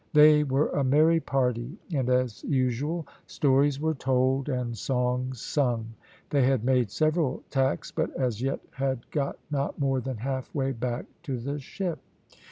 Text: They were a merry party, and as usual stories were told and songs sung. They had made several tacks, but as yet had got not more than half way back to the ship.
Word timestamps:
They 0.13 0.43
were 0.43 0.69
a 0.69 0.83
merry 0.83 1.19
party, 1.19 1.77
and 1.93 2.09
as 2.09 2.43
usual 2.45 3.05
stories 3.27 3.79
were 3.79 3.93
told 3.93 4.49
and 4.49 4.75
songs 4.75 5.41
sung. 5.41 5.93
They 6.31 6.41
had 6.41 6.63
made 6.63 6.89
several 6.89 7.43
tacks, 7.51 7.91
but 7.91 8.09
as 8.19 8.41
yet 8.41 8.61
had 8.71 9.07
got 9.11 9.37
not 9.51 9.77
more 9.77 10.01
than 10.01 10.17
half 10.17 10.55
way 10.55 10.71
back 10.71 11.05
to 11.21 11.37
the 11.37 11.59
ship. 11.59 11.99